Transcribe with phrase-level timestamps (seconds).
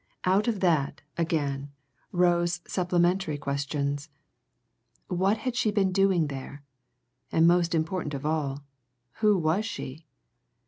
[0.25, 1.69] Out of that, again,
[2.11, 4.09] rose certain supplementary questions:
[5.09, 6.63] What had she been doing there?
[7.31, 8.63] And most important of all
[9.17, 10.07] who was she?